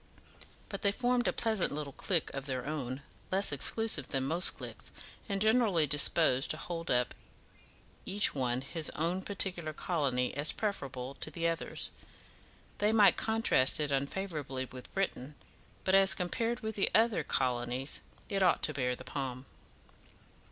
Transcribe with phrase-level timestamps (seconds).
[0.67, 4.91] But they formed a pleasant little clique of their own, less exclusive than most cliques,
[5.29, 7.13] and generally disposed to hold up
[8.03, 11.91] each one his own particular colony as preferable to the others.
[12.79, 15.35] They might contrast it unfavourably with Britain,
[15.83, 19.45] but as compared with the other colonies, it ought to bear the palm.